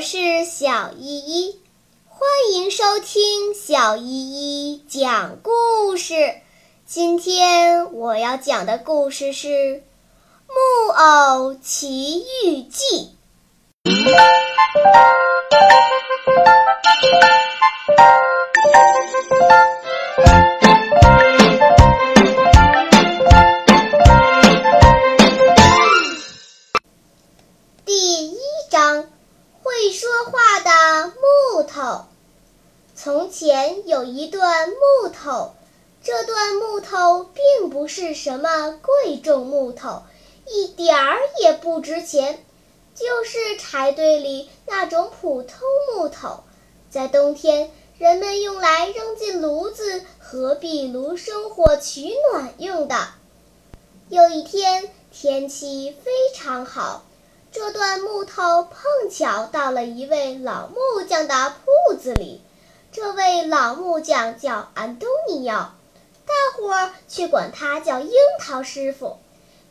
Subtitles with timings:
[0.00, 1.60] 我是小依依，
[2.08, 6.36] 欢迎收听小依依讲故事。
[6.86, 9.48] 今天我要讲的故事是
[10.48, 13.10] 《木偶奇遇记》。
[31.80, 32.04] 头。
[32.94, 35.54] 从前有一段木头，
[36.02, 40.02] 这段木头并不是什么贵重木头，
[40.46, 42.44] 一点儿也不值钱，
[42.94, 45.58] 就是柴堆里那种普通
[45.94, 46.40] 木头，
[46.90, 53.08] 在冬天人们用来扔进炉子和壁炉生火取暖用的。
[54.10, 57.04] 有一天天气非常好。
[57.52, 62.40] 这段木头碰巧到了一位老木匠的铺子里。
[62.92, 65.74] 这位老木匠叫安东尼奥，
[66.24, 69.18] 大伙儿却管他叫樱桃师傅，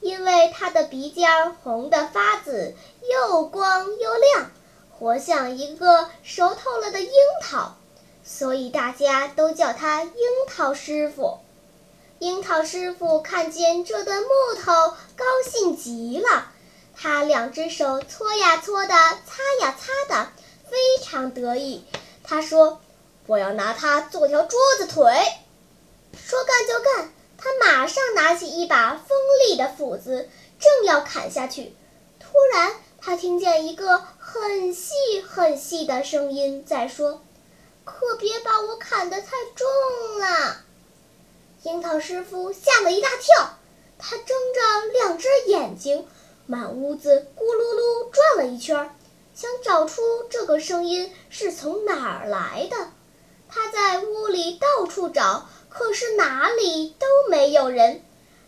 [0.00, 2.74] 因为他的鼻尖红得发紫，
[3.08, 4.50] 又光又亮，
[4.90, 7.76] 活像一个熟透了的樱桃，
[8.24, 10.12] 所以大家都叫他樱
[10.48, 11.38] 桃师傅。
[12.18, 14.28] 樱桃师傅看见这段木
[14.60, 14.72] 头，
[15.16, 16.52] 高兴极了。
[17.00, 20.32] 他两只手搓呀搓的，擦呀擦的，
[20.68, 21.84] 非常得意。
[22.24, 22.80] 他说
[23.26, 25.04] ：“我要拿它做条桌子腿。”
[26.20, 31.72] 说干就干，他马上拿起一把锋利的斧子，正要砍下去，
[32.18, 37.22] 突然他听见一个很细很细的声音在说
[37.86, 40.56] ：“可别把我砍得太重了。”
[41.62, 43.56] 樱桃师傅吓了一大跳，
[43.98, 46.08] 他睁着两只眼睛。
[46.50, 48.90] 满屋子咕噜噜转了一圈，
[49.34, 52.88] 想找出这个声音是从哪儿来的。
[53.50, 58.02] 他在屋里到处找，可是哪里都没有人。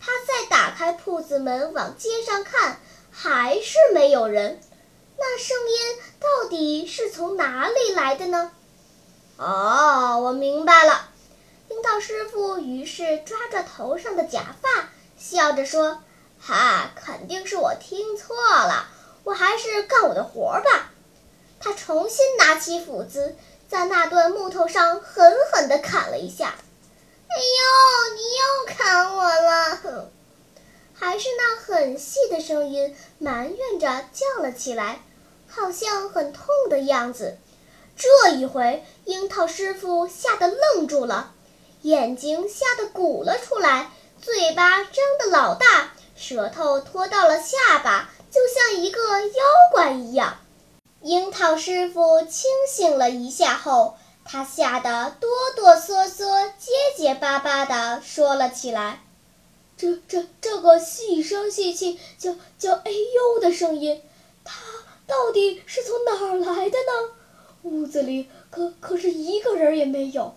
[0.00, 4.58] 他再打开铺子门往街上看，还是没有人。
[5.18, 8.52] 那声音到底是从哪里来的呢？
[9.36, 11.10] 哦，我明白了。
[11.68, 14.88] 樱桃师傅于是抓着头上的假发，
[15.18, 16.02] 笑着说。
[16.44, 18.88] 哈，肯定是我听错了，
[19.22, 20.90] 我还是干我的活儿吧。
[21.60, 23.36] 他重新拿起斧子，
[23.68, 26.56] 在那段木头上狠狠地砍了一下。
[27.28, 30.10] 哎呦，你又砍我了！
[30.92, 35.00] 还是那很细的声音，埋怨着叫了起来，
[35.48, 37.38] 好像很痛的样子。
[37.96, 41.32] 这一回，樱桃师傅吓得愣住了，
[41.82, 45.92] 眼睛吓得鼓了出来，嘴巴张得老大。
[46.22, 49.34] 舌头拖到了下巴，就像一个妖
[49.72, 50.38] 怪一样。
[51.00, 59.02] 樱桃师傅清醒了一下后，他吓得哆哆嗦嗦、结结巴巴地说了起来
[59.76, 64.00] ：“这、这、这个细声细气、叫叫哎呦的声音，
[64.44, 64.60] 它
[65.08, 67.10] 到底是从哪儿来的呢？
[67.62, 70.36] 屋子里可可是一个人也没有，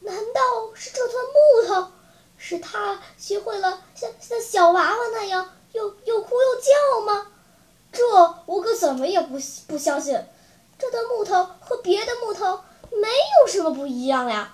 [0.00, 0.40] 难道
[0.74, 1.92] 是这团木头？”
[2.38, 7.26] 是他学会了像像小娃娃那样又又哭又叫吗？
[7.92, 8.02] 这
[8.46, 10.18] 我可怎么也不不相信。
[10.78, 12.60] 这的木头和别的木头
[12.90, 14.52] 没有什么不一样呀。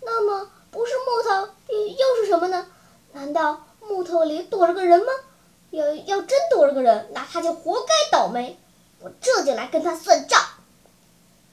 [0.00, 2.66] 那么不是木头又是什么呢？
[3.12, 5.06] 难道木头里躲着个人吗？
[5.70, 8.58] 要要真躲着个人，那他就活该倒霉。
[9.00, 10.40] 我这就来跟他算账。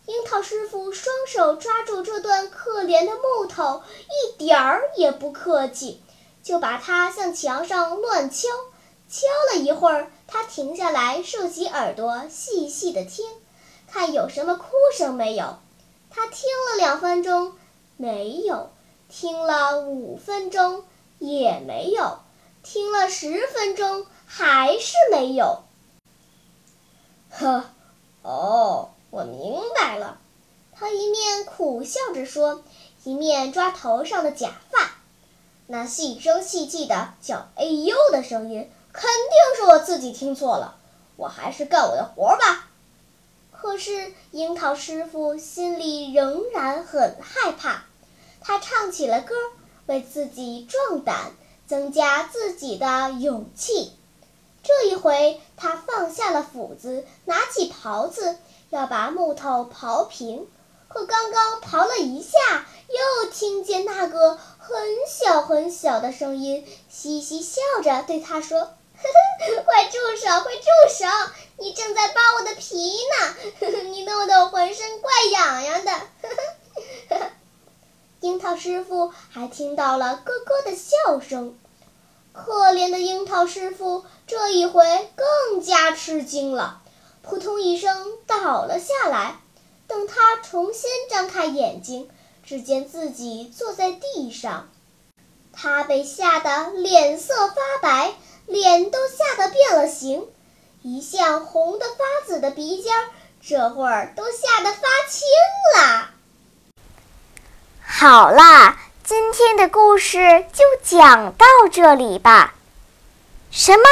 [0.07, 6.01] 樱桃师傅双手抓住这段可怜的木头，一点儿也不客气，
[6.41, 8.47] 就把它向墙上乱敲。
[9.07, 13.29] 敲了一会儿，他停下来，竖起耳朵，细细的听，
[13.87, 14.65] 看有什么哭
[14.97, 15.59] 声没有。
[16.09, 17.53] 他听了两分钟，
[17.95, 18.71] 没有；
[19.07, 20.83] 听了五分钟，
[21.19, 22.23] 也没有；
[22.63, 25.59] 听了十分钟，还是没有。
[27.29, 27.65] 呵，
[28.23, 28.89] 哦。
[29.11, 29.50] 我明
[29.91, 30.19] 来了，
[30.71, 32.63] 他一面苦笑着说，
[33.03, 34.91] 一面抓头上的假发。
[35.67, 40.77] 那细声细气的叫“哎呦”的声音，肯定是我自己听错了。
[41.17, 42.69] 我还是干我的活吧。
[43.51, 47.83] 可是樱桃师傅心里仍然很害怕，
[48.39, 49.35] 他唱起了歌，
[49.87, 51.33] 为自己壮胆，
[51.67, 53.91] 增加自己的勇气。
[54.63, 58.37] 这一回，他放下了斧子，拿起刨子。
[58.71, 60.47] 要把木头刨平，
[60.87, 68.65] 可刚刚刨了一下，又听见那个很小很小的声音，嘻嘻笑着对他说：“呵
[69.45, 70.41] 呵快住手！
[70.41, 71.05] 快住手！
[71.57, 73.35] 你正在扒我的皮呢！
[73.59, 75.91] 呵 呵你弄得我浑身怪痒痒的。
[75.91, 76.29] 呵
[77.09, 77.17] 呵
[78.21, 81.57] 樱桃师傅还听到了咯咯的笑声。
[82.31, 86.81] 可怜的樱桃师傅这一回更加吃惊了，
[87.23, 89.35] 扑通一声倒了下来。
[89.87, 92.09] 等他重新睁开眼睛，
[92.45, 94.69] 只见自己坐在地上。
[95.51, 98.13] 他被吓得脸色发白，
[98.45, 100.25] 脸都吓得变了形，
[100.81, 103.09] 一向红的发紫的鼻尖儿，
[103.41, 104.79] 这会儿都吓得发
[105.09, 105.27] 青
[105.75, 106.09] 了。
[107.83, 112.53] 好啦，今天的故事就讲到这里吧。
[113.51, 113.83] 什么？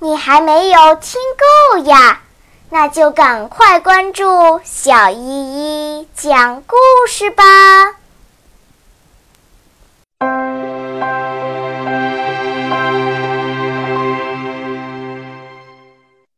[0.00, 1.18] 你还没有听
[1.72, 2.20] 够呀？
[2.74, 6.74] 那就赶快关注小依依讲故
[7.06, 7.44] 事吧。